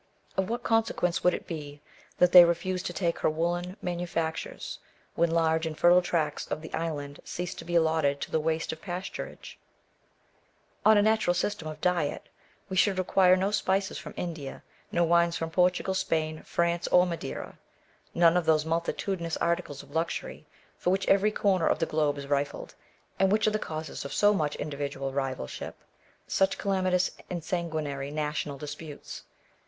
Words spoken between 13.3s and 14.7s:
no spices from India;